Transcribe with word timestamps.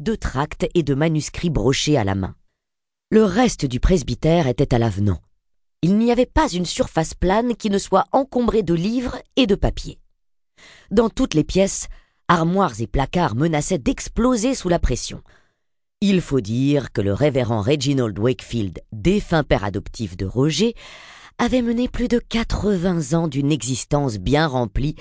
de 0.00 0.14
tracts 0.16 0.66
et 0.74 0.82
de 0.82 0.94
manuscrits 0.94 1.50
brochés 1.50 1.96
à 1.96 2.02
la 2.02 2.16
main. 2.16 2.34
Le 3.10 3.22
reste 3.22 3.64
du 3.64 3.78
presbytère 3.78 4.48
était 4.48 4.74
à 4.74 4.78
l'avenant. 4.78 5.20
Il 5.82 5.98
n'y 5.98 6.10
avait 6.10 6.26
pas 6.26 6.48
une 6.48 6.66
surface 6.66 7.14
plane 7.14 7.54
qui 7.54 7.70
ne 7.70 7.78
soit 7.78 8.06
encombrée 8.10 8.64
de 8.64 8.74
livres 8.74 9.16
et 9.36 9.46
de 9.46 9.54
papiers. 9.54 10.00
Dans 10.90 11.10
toutes 11.10 11.34
les 11.34 11.44
pièces, 11.44 11.86
armoires 12.26 12.80
et 12.80 12.88
placards 12.88 13.36
menaçaient 13.36 13.78
d'exploser 13.78 14.54
sous 14.56 14.68
la 14.68 14.80
pression. 14.80 15.22
Il 16.00 16.20
faut 16.20 16.40
dire 16.40 16.90
que 16.90 17.00
le 17.00 17.12
révérend 17.12 17.60
Reginald 17.60 18.18
Wakefield, 18.18 18.80
défunt 18.90 19.44
père 19.44 19.62
adoptif 19.62 20.16
de 20.16 20.26
Roger, 20.26 20.74
avait 21.38 21.62
mené 21.62 21.86
plus 21.86 22.08
de 22.08 22.18
quatre-vingts 22.18 23.12
ans 23.12 23.28
d'une 23.28 23.52
existence 23.52 24.18
bien 24.18 24.48
remplie, 24.48 24.96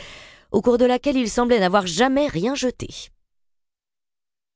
au 0.51 0.61
cours 0.61 0.77
de 0.77 0.85
laquelle 0.85 1.17
il 1.17 1.29
semblait 1.29 1.59
n'avoir 1.59 1.87
jamais 1.87 2.27
rien 2.27 2.53
jeté. 2.53 2.89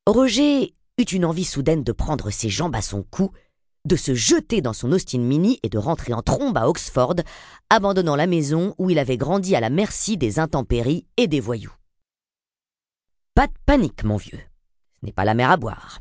Roger 0.07 0.73
eut 0.97 1.03
une 1.03 1.25
envie 1.25 1.43
soudaine 1.43 1.83
de 1.83 1.91
prendre 1.91 2.29
ses 2.29 2.47
jambes 2.47 2.77
à 2.77 2.81
son 2.81 3.03
cou, 3.03 3.31
de 3.83 3.97
se 3.97 4.15
jeter 4.15 4.61
dans 4.61 4.71
son 4.71 4.93
Austin 4.93 5.19
Mini 5.19 5.59
et 5.63 5.69
de 5.69 5.77
rentrer 5.77 6.13
en 6.13 6.21
trombe 6.21 6.57
à 6.57 6.69
Oxford, 6.69 7.15
abandonnant 7.69 8.15
la 8.15 8.25
maison 8.25 8.73
où 8.77 8.89
il 8.89 8.99
avait 8.99 9.17
grandi 9.17 9.53
à 9.53 9.59
la 9.59 9.69
merci 9.69 10.15
des 10.15 10.39
intempéries 10.39 11.05
et 11.17 11.27
des 11.27 11.41
voyous. 11.41 11.75
Pas 13.35 13.47
de 13.47 13.53
panique, 13.65 14.05
mon 14.05 14.15
vieux. 14.15 14.39
Ce 14.93 15.05
n'est 15.05 15.11
pas 15.11 15.25
la 15.25 15.33
mer 15.33 15.51
à 15.51 15.57
boire. 15.57 15.99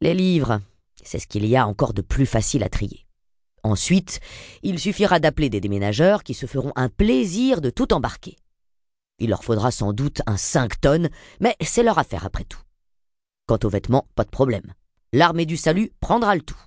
Les 0.00 0.14
livres, 0.14 0.60
c'est 1.02 1.18
ce 1.18 1.26
qu'il 1.26 1.46
y 1.46 1.56
a 1.56 1.66
encore 1.66 1.94
de 1.94 2.02
plus 2.02 2.26
facile 2.26 2.62
à 2.62 2.68
trier. 2.68 3.08
Ensuite, 3.64 4.20
il 4.62 4.78
suffira 4.78 5.18
d'appeler 5.18 5.50
des 5.50 5.60
déménageurs 5.60 6.22
qui 6.22 6.34
se 6.34 6.46
feront 6.46 6.72
un 6.76 6.88
plaisir 6.88 7.60
de 7.60 7.70
tout 7.70 7.92
embarquer. 7.92 8.36
Il 9.18 9.30
leur 9.30 9.42
faudra 9.42 9.72
sans 9.72 9.92
doute 9.92 10.22
un 10.26 10.36
cinq 10.36 10.80
tonnes, 10.80 11.08
mais 11.40 11.56
c'est 11.60 11.82
leur 11.82 11.98
affaire 11.98 12.24
après 12.24 12.44
tout. 12.44 12.60
Quant 13.46 13.58
aux 13.62 13.68
vêtements, 13.68 14.08
pas 14.16 14.24
de 14.24 14.30
problème. 14.30 14.74
L'armée 15.12 15.46
du 15.46 15.56
salut 15.56 15.92
prendra 16.00 16.34
le 16.34 16.42
tout. 16.42 16.60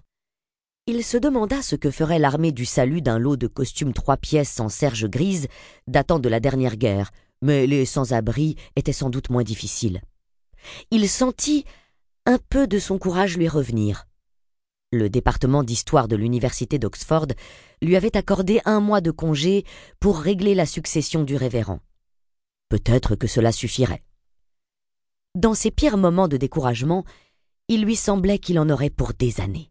Il 0.87 1.03
se 1.03 1.17
demanda 1.17 1.61
ce 1.61 1.75
que 1.75 1.91
ferait 1.91 2.19
l'armée 2.19 2.53
du 2.53 2.65
salut 2.65 3.01
d'un 3.01 3.19
lot 3.19 3.35
de 3.35 3.47
costumes 3.47 3.93
trois 3.93 4.17
pièces 4.17 4.59
en 4.61 4.69
serge 4.69 5.07
grise 5.07 5.47
datant 5.87 6.19
de 6.19 6.29
la 6.29 6.39
dernière 6.39 6.77
guerre, 6.77 7.11
mais 7.41 7.67
les 7.67 7.85
sans-abri 7.85 8.55
étaient 8.75 8.93
sans 8.93 9.09
doute 9.09 9.29
moins 9.29 9.43
difficiles. 9.43 10.01
Il 10.89 11.07
sentit 11.09 11.65
un 12.25 12.37
peu 12.49 12.65
de 12.65 12.79
son 12.79 12.97
courage 12.97 13.37
lui 13.37 13.47
revenir. 13.47 14.07
Le 14.91 15.09
département 15.09 15.63
d'histoire 15.63 16.07
de 16.07 16.15
l'université 16.15 16.79
d'Oxford 16.79 17.27
lui 17.81 17.95
avait 17.95 18.17
accordé 18.17 18.61
un 18.65 18.79
mois 18.79 19.01
de 19.01 19.11
congé 19.11 19.65
pour 19.99 20.17
régler 20.17 20.55
la 20.55 20.65
succession 20.65 21.23
du 21.23 21.35
révérend. 21.35 21.81
Peut-être 22.69 23.15
que 23.15 23.27
cela 23.27 23.51
suffirait. 23.51 24.03
Dans 25.35 25.53
ses 25.53 25.69
pires 25.69 25.97
moments 25.97 26.27
de 26.27 26.37
découragement, 26.37 27.03
il 27.67 27.83
lui 27.83 27.95
semblait 27.95 28.39
qu'il 28.39 28.57
en 28.57 28.67
aurait 28.67 28.89
pour 28.89 29.13
des 29.13 29.41
années. 29.41 29.69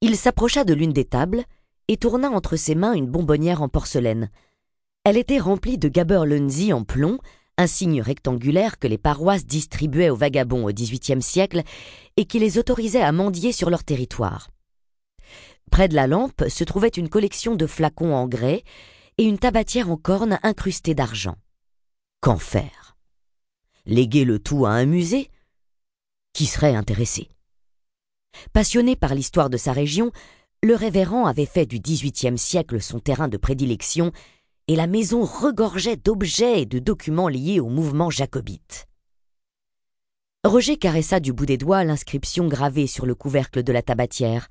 Il 0.00 0.16
s'approcha 0.16 0.62
de 0.62 0.72
l'une 0.72 0.92
des 0.92 1.04
tables 1.04 1.44
et 1.88 1.96
tourna 1.96 2.30
entre 2.30 2.54
ses 2.54 2.76
mains 2.76 2.92
une 2.92 3.08
bonbonnière 3.08 3.62
en 3.62 3.68
porcelaine. 3.68 4.30
Elle 5.02 5.16
était 5.16 5.40
remplie 5.40 5.78
de 5.78 5.88
Gaberlunzie 5.88 6.72
en 6.72 6.84
plomb, 6.84 7.18
un 7.58 7.66
signe 7.66 8.02
rectangulaire 8.02 8.78
que 8.78 8.86
les 8.86 8.98
paroisses 8.98 9.46
distribuaient 9.46 10.10
aux 10.10 10.16
vagabonds 10.16 10.64
au 10.64 10.72
XVIIIe 10.72 11.22
siècle 11.22 11.62
et 12.16 12.24
qui 12.24 12.38
les 12.38 12.58
autorisait 12.58 13.02
à 13.02 13.10
mendier 13.10 13.50
sur 13.50 13.68
leur 13.68 13.82
territoire. 13.82 14.50
Près 15.72 15.88
de 15.88 15.96
la 15.96 16.06
lampe 16.06 16.44
se 16.48 16.62
trouvait 16.62 16.88
une 16.88 17.08
collection 17.08 17.56
de 17.56 17.66
flacons 17.66 18.14
en 18.14 18.28
grès 18.28 18.62
et 19.18 19.24
une 19.24 19.40
tabatière 19.40 19.90
en 19.90 19.96
corne 19.96 20.38
incrustée 20.44 20.94
d'argent. 20.94 21.36
Qu'en 22.20 22.38
faire 22.38 22.85
Léguer 23.88 24.24
le 24.24 24.40
tout 24.40 24.66
à 24.66 24.70
un 24.70 24.84
musée 24.84 25.30
Qui 26.32 26.46
serait 26.46 26.74
intéressé 26.74 27.28
Passionné 28.52 28.96
par 28.96 29.14
l'histoire 29.14 29.48
de 29.48 29.56
sa 29.56 29.72
région, 29.72 30.10
le 30.62 30.74
révérend 30.74 31.26
avait 31.26 31.46
fait 31.46 31.66
du 31.66 31.78
XVIIIe 31.78 32.36
siècle 32.36 32.80
son 32.82 32.98
terrain 32.98 33.28
de 33.28 33.36
prédilection, 33.36 34.10
et 34.66 34.74
la 34.74 34.88
maison 34.88 35.24
regorgeait 35.24 35.96
d'objets 35.96 36.62
et 36.62 36.66
de 36.66 36.80
documents 36.80 37.28
liés 37.28 37.60
au 37.60 37.68
mouvement 37.68 38.10
jacobite. 38.10 38.88
Roger 40.42 40.76
caressa 40.76 41.20
du 41.20 41.32
bout 41.32 41.46
des 41.46 41.56
doigts 41.56 41.84
l'inscription 41.84 42.48
gravée 42.48 42.88
sur 42.88 43.06
le 43.06 43.14
couvercle 43.14 43.62
de 43.62 43.72
la 43.72 43.82
tabatière. 43.82 44.48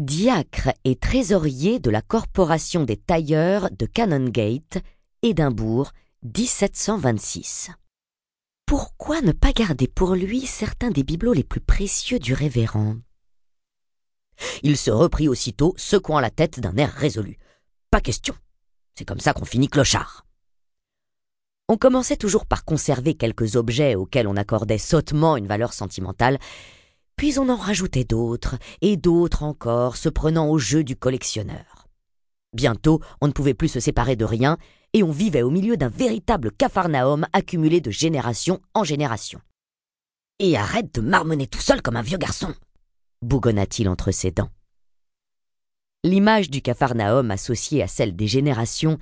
Diacre 0.00 0.70
et 0.82 0.96
trésorier 0.96 1.78
de 1.78 1.90
la 1.90 2.02
Corporation 2.02 2.82
des 2.82 2.96
tailleurs 2.96 3.70
de 3.70 3.86
Canongate, 3.86 4.78
Édimbourg, 5.22 5.92
1726. 6.24 7.70
Pourquoi 8.68 9.22
ne 9.22 9.32
pas 9.32 9.52
garder 9.52 9.88
pour 9.88 10.14
lui 10.14 10.42
certains 10.42 10.90
des 10.90 11.02
bibelots 11.02 11.32
les 11.32 11.42
plus 11.42 11.62
précieux 11.62 12.18
du 12.18 12.34
révérend? 12.34 12.96
Il 14.62 14.76
se 14.76 14.90
reprit 14.90 15.26
aussitôt, 15.26 15.72
secouant 15.78 16.20
la 16.20 16.28
tête 16.28 16.60
d'un 16.60 16.76
air 16.76 16.92
résolu. 16.92 17.38
Pas 17.90 18.02
question. 18.02 18.34
C'est 18.94 19.06
comme 19.06 19.20
ça 19.20 19.32
qu'on 19.32 19.46
finit 19.46 19.68
clochard. 19.68 20.26
On 21.70 21.78
commençait 21.78 22.18
toujours 22.18 22.44
par 22.44 22.66
conserver 22.66 23.14
quelques 23.14 23.56
objets 23.56 23.94
auxquels 23.94 24.28
on 24.28 24.36
accordait 24.36 24.76
sottement 24.76 25.38
une 25.38 25.46
valeur 25.46 25.72
sentimentale, 25.72 26.38
puis 27.16 27.38
on 27.38 27.48
en 27.48 27.56
rajoutait 27.56 28.04
d'autres, 28.04 28.58
et 28.82 28.98
d'autres 28.98 29.44
encore, 29.44 29.96
se 29.96 30.10
prenant 30.10 30.50
au 30.50 30.58
jeu 30.58 30.84
du 30.84 30.94
collectionneur. 30.94 31.88
Bientôt, 32.52 33.00
on 33.22 33.28
ne 33.28 33.32
pouvait 33.32 33.54
plus 33.54 33.68
se 33.68 33.80
séparer 33.80 34.14
de 34.14 34.26
rien, 34.26 34.58
et 34.92 35.02
on 35.02 35.10
vivait 35.10 35.42
au 35.42 35.50
milieu 35.50 35.76
d'un 35.76 35.88
véritable 35.88 36.52
capharnaüm 36.52 37.26
accumulé 37.32 37.80
de 37.80 37.90
génération 37.90 38.60
en 38.74 38.84
génération. 38.84 39.40
Et 40.38 40.56
arrête 40.56 40.94
de 40.94 41.00
marmonner 41.00 41.46
tout 41.46 41.60
seul 41.60 41.82
comme 41.82 41.96
un 41.96 42.02
vieux 42.02 42.18
garçon 42.18 42.54
bougonna-t-il 43.22 43.88
entre 43.88 44.10
ses 44.10 44.30
dents. 44.30 44.50
L'image 46.04 46.50
du 46.50 46.62
capharnaüm 46.62 47.30
associée 47.30 47.82
à 47.82 47.88
celle 47.88 48.14
des 48.14 48.28
générations 48.28 48.98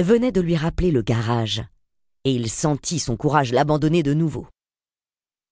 venait 0.00 0.32
de 0.32 0.40
lui 0.40 0.56
rappeler 0.56 0.90
le 0.90 1.02
garage, 1.02 1.62
et 2.24 2.32
il 2.32 2.50
sentit 2.50 2.98
son 2.98 3.16
courage 3.16 3.52
l'abandonner 3.52 4.02
de 4.02 4.14
nouveau. 4.14 4.46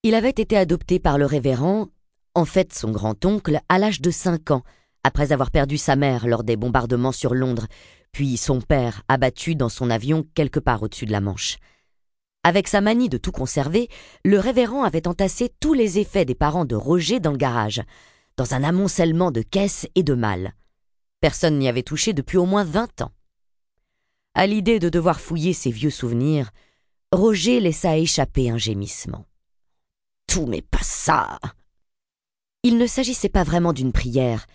Il 0.02 0.14
avait 0.14 0.30
été 0.30 0.56
adopté 0.56 0.98
par 0.98 1.18
le 1.18 1.26
révérend, 1.26 1.88
en 2.34 2.44
fait 2.44 2.72
son 2.72 2.90
grand-oncle, 2.90 3.60
à 3.68 3.78
l'âge 3.78 4.00
de 4.00 4.10
cinq 4.10 4.50
ans, 4.50 4.64
après 5.04 5.32
avoir 5.32 5.50
perdu 5.50 5.78
sa 5.78 5.96
mère 5.96 6.26
lors 6.26 6.42
des 6.42 6.56
bombardements 6.56 7.12
sur 7.12 7.34
Londres, 7.34 7.66
puis 8.12 8.36
son 8.36 8.60
père 8.60 9.02
abattu 9.08 9.54
dans 9.54 9.68
son 9.68 9.90
avion 9.90 10.26
quelque 10.34 10.60
part 10.60 10.82
au-dessus 10.82 11.06
de 11.06 11.12
la 11.12 11.20
Manche. 11.20 11.58
Avec 12.42 12.68
sa 12.68 12.80
manie 12.80 13.08
de 13.08 13.18
tout 13.18 13.32
conserver, 13.32 13.88
le 14.24 14.38
révérend 14.38 14.84
avait 14.84 15.06
entassé 15.06 15.50
tous 15.60 15.74
les 15.74 15.98
effets 15.98 16.24
des 16.24 16.34
parents 16.34 16.64
de 16.64 16.74
Roger 16.74 17.20
dans 17.20 17.32
le 17.32 17.36
garage, 17.36 17.82
dans 18.36 18.54
un 18.54 18.64
amoncellement 18.64 19.30
de 19.30 19.42
caisses 19.42 19.86
et 19.94 20.02
de 20.02 20.14
malles. 20.14 20.54
Personne 21.20 21.58
n'y 21.58 21.68
avait 21.68 21.82
touché 21.82 22.14
depuis 22.14 22.38
au 22.38 22.46
moins 22.46 22.64
vingt 22.64 23.02
ans. 23.02 23.12
À 24.34 24.46
l'idée 24.46 24.78
de 24.78 24.88
devoir 24.88 25.20
fouiller 25.20 25.52
ses 25.52 25.70
vieux 25.70 25.90
souvenirs, 25.90 26.50
Roger 27.12 27.60
laissa 27.60 27.98
échapper 27.98 28.48
un 28.48 28.56
gémissement. 28.56 29.26
Tout 30.26 30.46
mais 30.46 30.62
pas 30.62 30.82
ça. 30.82 31.38
Il 32.62 32.78
ne 32.78 32.86
s'agissait 32.86 33.28
pas 33.28 33.42
vraiment 33.42 33.72
d'une 33.72 33.92
prière, 33.92 34.46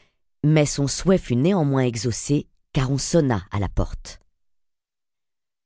mais 0.43 0.65
son 0.65 0.87
souhait 0.87 1.17
fut 1.17 1.35
néanmoins 1.35 1.83
exaucé 1.83 2.47
car 2.75 2.91
on 2.91 2.97
sonna 2.97 3.41
à 3.51 3.59
la 3.59 3.69
porte. 3.69 4.19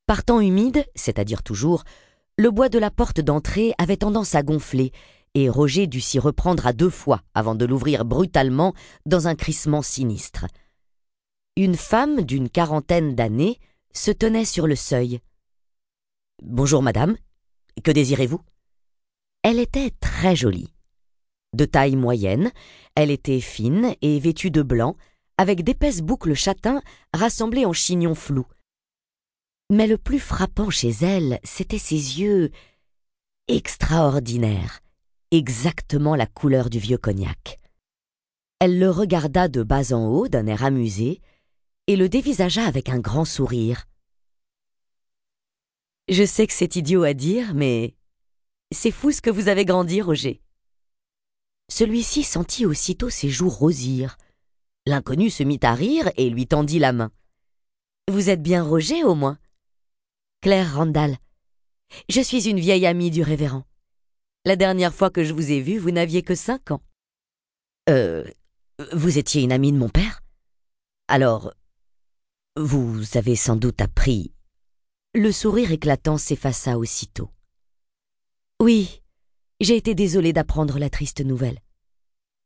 Par 0.05 0.23
temps 0.23 0.41
humide, 0.41 0.85
c'est-à-dire 0.93 1.41
toujours, 1.41 1.83
le 2.37 2.51
bois 2.51 2.69
de 2.69 2.77
la 2.77 2.91
porte 2.91 3.19
d'entrée 3.19 3.73
avait 3.79 3.97
tendance 3.97 4.35
à 4.35 4.43
gonfler, 4.43 4.91
et 5.33 5.49
Roger 5.49 5.87
dut 5.87 6.01
s'y 6.01 6.19
reprendre 6.19 6.67
à 6.67 6.71
deux 6.71 6.91
fois 6.91 7.23
avant 7.33 7.55
de 7.55 7.65
l'ouvrir 7.65 8.05
brutalement 8.05 8.75
dans 9.07 9.27
un 9.27 9.33
crissement 9.33 9.81
sinistre. 9.81 10.45
Une 11.55 11.75
femme 11.75 12.21
d'une 12.21 12.47
quarantaine 12.47 13.15
d'années 13.15 13.57
se 13.91 14.11
tenait 14.11 14.45
sur 14.45 14.67
le 14.67 14.75
seuil. 14.75 15.19
Bonjour 16.43 16.83
madame, 16.83 17.17
que 17.83 17.89
désirez-vous? 17.89 18.41
Elle 19.41 19.57
était 19.57 19.89
très 19.99 20.35
jolie. 20.35 20.75
De 21.53 21.65
taille 21.65 21.95
moyenne, 21.95 22.51
elle 22.93 23.09
était 23.09 23.39
fine 23.39 23.95
et 24.03 24.19
vêtue 24.19 24.51
de 24.51 24.61
blanc, 24.61 24.95
avec 25.39 25.63
d'épaisses 25.63 26.01
boucles 26.01 26.33
châtains 26.33 26.81
rassemblées 27.13 27.65
en 27.65 27.71
chignons 27.71 28.13
flous. 28.13 28.45
Mais 29.69 29.87
le 29.87 29.97
plus 29.97 30.19
frappant 30.19 30.69
chez 30.69 30.89
elle, 30.89 31.39
c'étaient 31.45 31.77
ses 31.77 32.19
yeux 32.19 32.51
extraordinaires, 33.47 34.81
exactement 35.31 36.17
la 36.17 36.25
couleur 36.25 36.69
du 36.69 36.77
vieux 36.77 36.97
cognac. 36.97 37.57
Elle 38.59 38.79
le 38.79 38.89
regarda 38.89 39.47
de 39.47 39.63
bas 39.63 39.93
en 39.93 40.07
haut 40.07 40.27
d'un 40.27 40.45
air 40.45 40.65
amusé 40.65 41.21
et 41.87 41.95
le 41.95 42.09
dévisagea 42.09 42.65
avec 42.65 42.89
un 42.89 42.99
grand 42.99 43.23
sourire. 43.23 43.87
Je 46.09 46.25
sais 46.25 46.47
que 46.47 46.53
c'est 46.53 46.75
idiot 46.75 47.03
à 47.03 47.13
dire, 47.13 47.53
mais 47.53 47.95
c'est 48.73 48.91
fou 48.91 49.13
ce 49.13 49.21
que 49.21 49.29
vous 49.29 49.47
avez 49.47 49.63
grandi, 49.63 50.01
Roger. 50.01 50.41
Celui-ci 51.71 52.23
sentit 52.23 52.65
aussitôt 52.65 53.09
ses 53.09 53.29
joues 53.29 53.47
rosir, 53.47 54.17
L'inconnu 54.89 55.29
se 55.29 55.43
mit 55.43 55.59
à 55.61 55.75
rire 55.75 56.09
et 56.17 56.31
lui 56.31 56.47
tendit 56.47 56.79
la 56.79 56.93
main. 56.93 57.11
Vous 58.09 58.31
êtes 58.31 58.41
bien 58.41 58.63
Roger, 58.63 59.03
au 59.03 59.13
moins 59.13 59.37
Claire 60.41 60.73
Randall. 60.73 61.19
Je 62.09 62.19
suis 62.21 62.49
une 62.49 62.59
vieille 62.59 62.87
amie 62.87 63.11
du 63.11 63.21
révérend. 63.21 63.65
La 64.45 64.55
dernière 64.55 64.91
fois 64.91 65.11
que 65.11 65.23
je 65.23 65.31
vous 65.31 65.51
ai 65.51 65.61
vu, 65.61 65.77
vous 65.77 65.91
n'aviez 65.91 66.23
que 66.23 66.33
cinq 66.33 66.71
ans. 66.71 66.81
Euh. 67.87 68.25
Vous 68.91 69.19
étiez 69.19 69.43
une 69.43 69.51
amie 69.51 69.71
de 69.71 69.77
mon 69.77 69.89
père? 69.89 70.23
Alors. 71.07 71.53
Vous 72.55 73.15
avez 73.15 73.35
sans 73.35 73.57
doute 73.57 73.81
appris. 73.81 74.33
Le 75.13 75.31
sourire 75.31 75.71
éclatant 75.71 76.17
s'effaça 76.17 76.79
aussitôt. 76.79 77.29
Oui, 78.59 79.03
j'ai 79.59 79.77
été 79.77 79.93
désolée 79.93 80.33
d'apprendre 80.33 80.79
la 80.79 80.89
triste 80.89 81.21
nouvelle. 81.23 81.59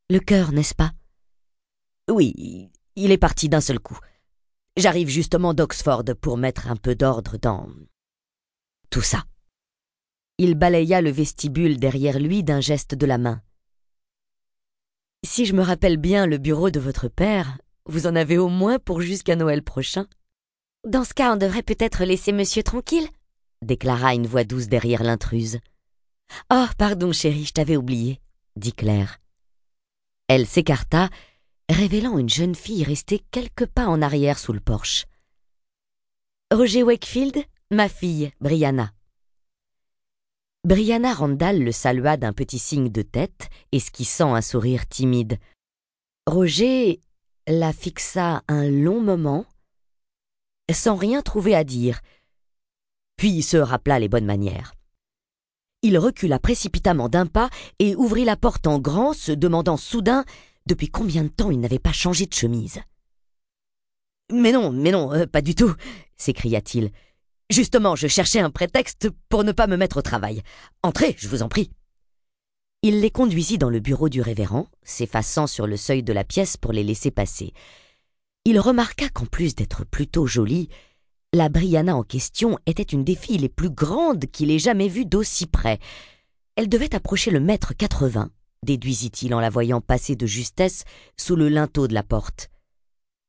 Le 0.09 0.19
cœur, 0.19 0.51
n'est-ce 0.51 0.75
pas? 0.75 0.91
Oui, 2.09 2.69
il 2.95 3.11
est 3.11 3.17
parti 3.17 3.49
d'un 3.49 3.61
seul 3.61 3.79
coup. 3.79 3.97
J'arrive 4.75 5.07
justement 5.09 5.53
d'Oxford 5.53 6.03
pour 6.19 6.37
mettre 6.37 6.67
un 6.67 6.75
peu 6.75 6.95
d'ordre 6.95 7.37
dans. 7.37 7.69
tout 8.89 9.01
ça. 9.01 9.23
Il 10.37 10.55
balaya 10.55 11.01
le 11.01 11.11
vestibule 11.11 11.79
derrière 11.79 12.19
lui 12.19 12.43
d'un 12.43 12.59
geste 12.59 12.95
de 12.95 13.05
la 13.05 13.17
main. 13.17 13.41
Si 15.25 15.45
je 15.45 15.53
me 15.53 15.61
rappelle 15.61 15.97
bien 15.97 16.25
le 16.25 16.37
bureau 16.37 16.69
de 16.69 16.79
votre 16.79 17.07
père, 17.07 17.57
vous 17.85 18.07
en 18.07 18.15
avez 18.15 18.37
au 18.37 18.49
moins 18.49 18.79
pour 18.79 19.01
jusqu'à 19.01 19.35
Noël 19.35 19.63
prochain. 19.63 20.07
Dans 20.85 21.03
ce 21.03 21.13
cas, 21.13 21.33
on 21.33 21.37
devrait 21.37 21.63
peut-être 21.63 22.03
laisser 22.03 22.33
monsieur 22.33 22.63
tranquille, 22.63 23.07
déclara 23.61 24.13
une 24.13 24.27
voix 24.27 24.43
douce 24.43 24.67
derrière 24.67 25.03
l'intruse. 25.03 25.59
Oh, 26.51 26.65
pardon, 26.77 27.11
chérie, 27.11 27.45
je 27.45 27.53
t'avais 27.53 27.77
oublié, 27.77 28.19
dit 28.55 28.73
Claire. 28.73 29.19
Elle 30.27 30.47
s'écarta, 30.47 31.09
révélant 31.69 32.17
une 32.17 32.29
jeune 32.29 32.55
fille 32.55 32.83
restée 32.83 33.19
quelques 33.31 33.65
pas 33.65 33.87
en 33.87 34.01
arrière 34.01 34.39
sous 34.39 34.53
le 34.53 34.59
porche. 34.59 35.05
Roger 36.51 36.83
Wakefield, 36.83 37.43
ma 37.71 37.89
fille, 37.89 38.31
Brianna. 38.39 38.91
Brianna 40.65 41.13
Randall 41.13 41.61
le 41.61 41.71
salua 41.71 42.15
d'un 42.15 42.31
petit 42.31 42.59
signe 42.59 42.89
de 42.89 43.01
tête, 43.01 43.49
esquissant 43.71 44.33
un 44.33 44.41
sourire 44.41 44.87
timide. 44.87 45.39
Roger 46.25 47.01
la 47.47 47.73
fixa 47.73 48.43
un 48.47 48.69
long 48.69 49.01
moment, 49.01 49.45
sans 50.71 50.95
rien 50.95 51.21
trouver 51.21 51.55
à 51.55 51.63
dire, 51.63 51.99
puis 53.17 53.41
se 53.41 53.57
rappela 53.57 53.99
les 53.99 54.07
bonnes 54.07 54.25
manières. 54.25 54.73
Il 55.81 55.97
recula 55.97 56.39
précipitamment 56.39 57.09
d'un 57.09 57.25
pas 57.25 57.49
et 57.79 57.95
ouvrit 57.95 58.23
la 58.23 58.37
porte 58.37 58.67
en 58.67 58.79
grand, 58.79 59.11
se 59.11 59.33
demandant 59.33 59.75
soudain 59.75 60.23
depuis 60.65 60.89
combien 60.89 61.23
de 61.23 61.29
temps 61.29 61.51
il 61.51 61.59
n'avait 61.59 61.79
pas 61.79 61.91
changé 61.91 62.25
de 62.25 62.33
chemise? 62.33 62.79
Mais 64.31 64.51
non, 64.51 64.71
mais 64.71 64.91
non, 64.91 65.13
euh, 65.13 65.25
pas 65.25 65.41
du 65.41 65.55
tout, 65.55 65.73
s'écria-t-il. 66.17 66.91
Justement, 67.49 67.95
je 67.95 68.07
cherchais 68.07 68.39
un 68.39 68.49
prétexte 68.49 69.09
pour 69.29 69.43
ne 69.43 69.51
pas 69.51 69.67
me 69.67 69.77
mettre 69.77 69.97
au 69.97 70.01
travail. 70.01 70.41
Entrez, 70.81 71.15
je 71.17 71.27
vous 71.27 71.43
en 71.43 71.49
prie. 71.49 71.71
Il 72.81 72.99
les 72.99 73.11
conduisit 73.11 73.57
dans 73.57 73.69
le 73.69 73.79
bureau 73.79 74.09
du 74.09 74.21
révérend, 74.21 74.67
s'effaçant 74.83 75.47
sur 75.47 75.67
le 75.67 75.77
seuil 75.77 76.03
de 76.03 76.13
la 76.13 76.23
pièce 76.23 76.57
pour 76.57 76.73
les 76.73 76.83
laisser 76.83 77.11
passer. 77.11 77.53
Il 78.45 78.59
remarqua 78.59 79.09
qu'en 79.09 79.25
plus 79.25 79.55
d'être 79.55 79.85
plutôt 79.85 80.27
jolie, 80.27 80.67
la 81.33 81.49
Brianna 81.49 81.95
en 81.95 82.03
question 82.03 82.59
était 82.65 82.83
une 82.83 83.03
des 83.03 83.15
filles 83.15 83.37
les 83.37 83.49
plus 83.49 83.69
grandes 83.69 84.25
qu'il 84.25 84.51
ait 84.51 84.59
jamais 84.59 84.87
vues 84.87 85.05
d'aussi 85.05 85.47
près. 85.47 85.79
Elle 86.55 86.69
devait 86.69 86.93
approcher 86.93 87.31
le 87.31 87.39
mètre 87.39 87.73
quatre-vingts, 87.73 88.31
déduisit-il 88.63 89.33
en 89.33 89.39
la 89.39 89.49
voyant 89.49 89.81
passer 89.81 90.15
de 90.15 90.25
justesse 90.25 90.83
sous 91.17 91.35
le 91.35 91.49
linteau 91.49 91.87
de 91.87 91.93
la 91.93 92.03
porte. 92.03 92.49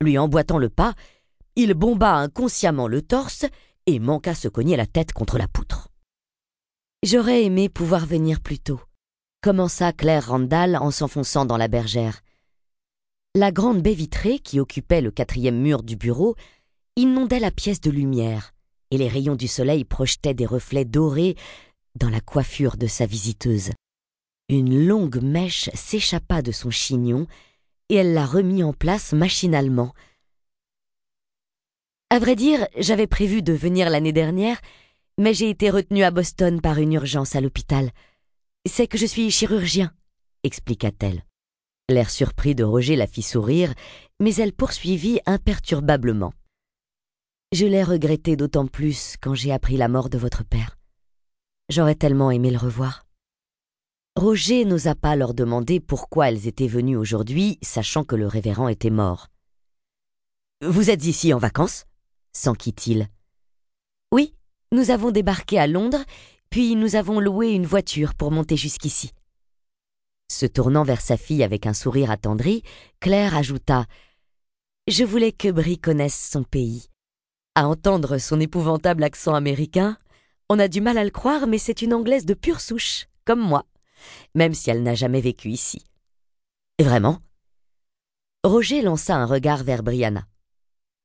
Lui 0.00 0.18
emboîtant 0.18 0.58
le 0.58 0.68
pas, 0.68 0.94
il 1.56 1.74
bomba 1.74 2.14
inconsciemment 2.14 2.88
le 2.88 3.02
torse 3.02 3.44
et 3.86 3.98
manqua 3.98 4.34
se 4.34 4.48
cogner 4.48 4.76
la 4.76 4.86
tête 4.86 5.12
contre 5.12 5.38
la 5.38 5.48
poutre. 5.48 5.88
J'aurais 7.02 7.44
aimé 7.44 7.68
pouvoir 7.68 8.06
venir 8.06 8.40
plus 8.40 8.58
tôt, 8.58 8.80
commença 9.42 9.92
Claire 9.92 10.28
Randall 10.28 10.76
en 10.76 10.90
s'enfonçant 10.90 11.44
dans 11.44 11.58
la 11.58 11.68
bergère. 11.68 12.22
La 13.34 13.52
grande 13.52 13.82
baie 13.82 13.94
vitrée 13.94 14.38
qui 14.38 14.58
occupait 14.58 15.00
le 15.00 15.10
quatrième 15.10 15.60
mur 15.60 15.82
du 15.82 15.96
bureau 15.96 16.34
inondait 16.96 17.40
la 17.40 17.50
pièce 17.50 17.80
de 17.80 17.90
lumière, 17.90 18.54
et 18.90 18.96
les 18.96 19.08
rayons 19.08 19.34
du 19.34 19.48
soleil 19.48 19.84
projetaient 19.84 20.34
des 20.34 20.46
reflets 20.46 20.84
dorés 20.84 21.36
dans 21.96 22.10
la 22.10 22.20
coiffure 22.20 22.76
de 22.76 22.86
sa 22.86 23.06
visiteuse. 23.06 23.72
Une 24.48 24.86
longue 24.86 25.22
mèche 25.22 25.70
s'échappa 25.72 26.42
de 26.42 26.52
son 26.52 26.70
chignon, 26.70 27.26
et 27.88 27.96
elle 27.96 28.12
la 28.14 28.26
remit 28.26 28.62
en 28.62 28.72
place 28.72 29.12
machinalement. 29.12 29.94
À 32.10 32.18
vrai 32.18 32.36
dire, 32.36 32.66
j'avais 32.78 33.06
prévu 33.06 33.42
de 33.42 33.52
venir 33.52 33.88
l'année 33.88 34.12
dernière, 34.12 34.60
mais 35.18 35.32
j'ai 35.32 35.48
été 35.48 35.70
retenue 35.70 36.04
à 36.04 36.10
Boston 36.10 36.60
par 36.60 36.78
une 36.78 36.92
urgence 36.92 37.34
à 37.36 37.40
l'hôpital. 37.40 37.90
C'est 38.66 38.86
que 38.86 38.98
je 38.98 39.06
suis 39.06 39.30
chirurgien, 39.30 39.92
expliqua-t-elle. 40.42 41.24
L'air 41.88 42.10
surpris 42.10 42.54
de 42.54 42.64
Roger 42.64 42.96
la 42.96 43.06
fit 43.06 43.22
sourire, 43.22 43.74
mais 44.20 44.34
elle 44.36 44.52
poursuivit 44.52 45.20
imperturbablement. 45.26 46.32
Je 47.52 47.66
l'ai 47.66 47.82
regretté 47.82 48.36
d'autant 48.36 48.66
plus 48.66 49.16
quand 49.20 49.34
j'ai 49.34 49.52
appris 49.52 49.76
la 49.76 49.88
mort 49.88 50.08
de 50.08 50.18
votre 50.18 50.44
père. 50.44 50.78
J'aurais 51.68 51.94
tellement 51.94 52.30
aimé 52.30 52.50
le 52.50 52.58
revoir. 52.58 53.03
Roger 54.16 54.64
n'osa 54.64 54.94
pas 54.94 55.16
leur 55.16 55.34
demander 55.34 55.80
pourquoi 55.80 56.28
elles 56.28 56.46
étaient 56.46 56.68
venues 56.68 56.96
aujourd'hui, 56.96 57.58
sachant 57.62 58.04
que 58.04 58.14
le 58.14 58.28
révérend 58.28 58.68
était 58.68 58.90
mort. 58.90 59.26
Vous 60.62 60.88
êtes 60.88 61.04
ici 61.04 61.34
en 61.34 61.38
vacances? 61.38 61.84
s'enquit-il. 62.32 63.08
Oui, 64.12 64.36
nous 64.70 64.92
avons 64.92 65.10
débarqué 65.10 65.58
à 65.58 65.66
Londres, 65.66 66.04
puis 66.48 66.76
nous 66.76 66.94
avons 66.94 67.18
loué 67.18 67.50
une 67.50 67.66
voiture 67.66 68.14
pour 68.14 68.30
monter 68.30 68.56
jusqu'ici. 68.56 69.10
Se 70.30 70.46
tournant 70.46 70.84
vers 70.84 71.00
sa 71.00 71.16
fille 71.16 71.42
avec 71.42 71.66
un 71.66 71.74
sourire 71.74 72.12
attendri, 72.12 72.62
Claire 73.00 73.36
ajouta 73.36 73.86
Je 74.86 75.02
voulais 75.02 75.32
que 75.32 75.50
Brie 75.50 75.78
connaisse 75.78 76.30
son 76.30 76.44
pays. 76.44 76.86
À 77.56 77.66
entendre 77.66 78.18
son 78.18 78.38
épouvantable 78.38 79.02
accent 79.02 79.34
américain, 79.34 79.98
on 80.48 80.60
a 80.60 80.68
du 80.68 80.80
mal 80.80 80.98
à 80.98 81.04
le 81.04 81.10
croire, 81.10 81.48
mais 81.48 81.58
c'est 81.58 81.82
une 81.82 81.94
Anglaise 81.94 82.26
de 82.26 82.34
pure 82.34 82.60
souche, 82.60 83.06
comme 83.24 83.40
moi, 83.40 83.64
même 84.34 84.54
si 84.54 84.70
elle 84.70 84.82
n'a 84.82 84.94
jamais 84.94 85.20
vécu 85.20 85.50
ici. 85.50 85.84
Vraiment? 86.80 87.18
Roger 88.44 88.82
lança 88.82 89.16
un 89.16 89.26
regard 89.26 89.64
vers 89.64 89.82
Brianna. 89.82 90.26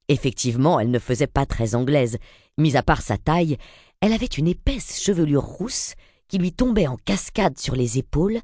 Effectivement, 0.10 0.80
elle 0.80 0.92
ne 0.92 1.00
faisait 1.00 1.28
pas 1.28 1.46
très 1.46 1.76
anglaise. 1.76 2.18
Mis 2.58 2.76
à 2.76 2.84
part 2.84 3.02
sa 3.02 3.18
taille, 3.18 3.58
elle 4.02 4.14
avait 4.14 4.26
une 4.26 4.48
épaisse 4.48 5.02
chevelure 5.02 5.44
rousse 5.44 5.94
qui 6.28 6.38
lui 6.38 6.52
tombait 6.52 6.88
en 6.88 6.98
cascade 6.98 7.58
sur 7.58 7.76
les 7.76 7.98
épaules 7.98 8.40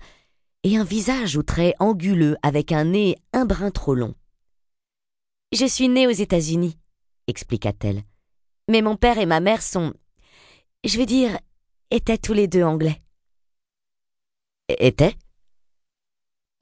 et 0.64 0.78
un 0.78 0.84
visage 0.84 1.38
aux 1.38 1.44
traits 1.44 1.76
anguleux 1.80 2.38
avec 2.44 2.72
un 2.72 2.86
nez 2.86 3.18
un 3.34 3.46
brin 3.46 3.72
trop 3.72 3.96
long. 3.96 4.16
Je 5.52 5.66
suis 5.66 5.90
née 5.90 6.08
aux 6.08 6.12
États-Unis, 6.12 6.78
expliqua-t-elle. 7.28 8.04
Mais 8.70 8.82
mon 8.82 8.96
père 8.96 9.18
et 9.18 9.26
ma 9.26 9.40
mère 9.40 9.62
sont. 9.62 9.94
Je 10.84 10.98
veux 10.98 11.06
dire, 11.06 11.38
étaient 11.92 12.18
tous 12.18 12.34
les 12.34 12.48
deux 12.48 12.64
anglais. 12.64 13.02
Étaient 14.68 15.16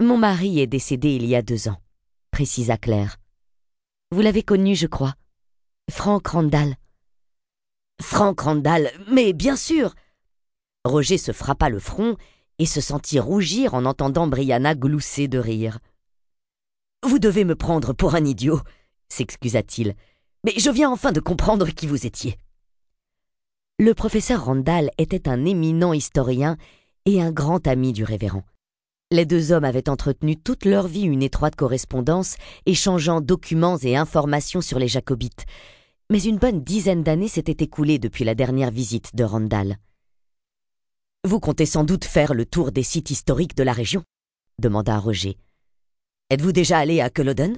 Mon 0.01 0.17
mari 0.17 0.59
est 0.59 0.67
décédé 0.67 1.15
il 1.15 1.25
y 1.25 1.37
a 1.37 1.41
deux 1.41 1.69
ans, 1.69 1.81
précisa 2.31 2.77
Claire. 2.77 3.15
Vous 4.11 4.19
l'avez 4.19 4.43
connu, 4.43 4.75
je 4.75 4.87
crois. 4.87 5.15
Frank 5.89 6.27
Randall. 6.27 6.75
Frank 8.01 8.41
Randall, 8.41 8.91
mais 9.09 9.31
bien 9.31 9.55
sûr 9.55 9.95
Roger 10.83 11.17
se 11.17 11.31
frappa 11.31 11.69
le 11.69 11.79
front 11.79 12.17
et 12.59 12.65
se 12.65 12.81
sentit 12.81 13.19
rougir 13.19 13.73
en 13.73 13.85
entendant 13.85 14.27
Brianna 14.27 14.75
glousser 14.75 15.29
de 15.29 15.39
rire. 15.39 15.79
Vous 17.03 17.19
devez 17.19 17.45
me 17.45 17.55
prendre 17.55 17.93
pour 17.93 18.15
un 18.15 18.25
idiot, 18.25 18.59
s'excusa-t-il. 19.07 19.95
Mais 20.43 20.53
je 20.57 20.69
viens 20.69 20.91
enfin 20.91 21.13
de 21.13 21.21
comprendre 21.21 21.69
qui 21.69 21.87
vous 21.87 22.05
étiez. 22.05 22.37
Le 23.79 23.93
professeur 23.93 24.43
Randall 24.43 24.91
était 24.97 25.29
un 25.29 25.45
éminent 25.45 25.93
historien 25.93 26.57
et 27.05 27.21
un 27.21 27.31
grand 27.31 27.67
ami 27.67 27.93
du 27.93 28.03
révérend. 28.03 28.43
Les 29.11 29.25
deux 29.25 29.51
hommes 29.51 29.63
avaient 29.63 29.89
entretenu 29.89 30.37
toute 30.37 30.65
leur 30.65 30.87
vie 30.87 31.03
une 31.03 31.21
étroite 31.21 31.55
correspondance, 31.55 32.35
échangeant 32.65 33.21
documents 33.21 33.77
et 33.77 33.95
informations 33.95 34.61
sur 34.61 34.79
les 34.79 34.87
jacobites. 34.87 35.45
Mais 36.09 36.23
une 36.23 36.37
bonne 36.37 36.63
dizaine 36.63 37.03
d'années 37.03 37.27
s'étaient 37.27 37.63
écoulées 37.63 37.99
depuis 37.99 38.23
la 38.23 38.35
dernière 38.35 38.71
visite 38.71 39.15
de 39.15 39.23
Randall. 39.23 39.77
Vous 41.25 41.39
comptez 41.39 41.65
sans 41.65 41.83
doute 41.83 42.05
faire 42.05 42.33
le 42.33 42.45
tour 42.45 42.71
des 42.71 42.83
sites 42.83 43.11
historiques 43.11 43.55
de 43.55 43.63
la 43.63 43.73
région? 43.73 44.03
demanda 44.59 44.97
Roger. 44.97 45.37
Êtes-vous 46.29 46.51
déjà 46.51 46.79
allé 46.79 46.99
à 46.99 47.09
Culloden 47.09 47.55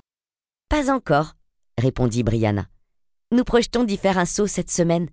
Pas 0.69 0.93
encore, 0.93 1.33
répondit 1.77 2.23
Brianna. 2.23 2.67
Nous 3.31 3.43
projetons 3.43 3.83
d'y 3.83 3.97
faire 3.97 4.17
un 4.17 4.25
saut 4.25 4.47
cette 4.47 4.71
semaine. 4.71 5.09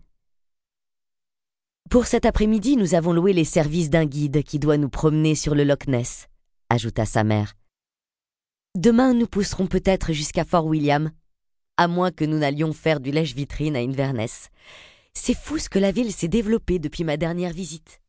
Pour 1.93 2.07
cet 2.07 2.25
après-midi, 2.25 2.79
nous 2.79 2.95
avons 2.95 3.13
loué 3.13 3.35
les 3.35 3.45
services 3.45 3.91
d'un 3.91 4.07
guide 4.07 4.43
qui 4.45 4.59
doit 4.59 4.79
nous 4.79 4.89
promener 4.89 5.35
sur 5.35 5.55
le 5.55 5.63
Loch 5.63 5.87
Ness, 5.89 6.27
ajouta 6.71 7.05
sa 7.05 7.23
mère. 7.23 7.53
Demain, 8.75 9.13
nous 9.13 9.27
pousserons 9.27 9.67
peut-être 9.67 10.15
jusqu'à 10.15 10.47
Fort 10.47 10.65
William, 10.65 11.11
à 11.77 11.89
moins 11.89 12.11
que 12.11 12.25
nous 12.25 12.39
n'allions 12.39 12.73
faire 12.73 12.99
du 12.99 13.11
lèche-vitrine 13.11 13.77
à 13.77 13.81
Inverness. 13.81 14.49
C'est 15.13 15.37
fou 15.37 15.59
ce 15.59 15.69
que 15.69 15.79
la 15.79 15.93
ville 15.93 16.15
s'est 16.15 16.29
développée 16.29 16.79
depuis 16.79 17.05
ma 17.05 17.19
dernière 17.19 17.53
visite. 17.53 18.01